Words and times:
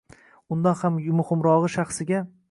undan 0.55 0.79
ham 0.79 0.97
muhimrog'i 1.19 1.71
shaxsiga 1.75 2.23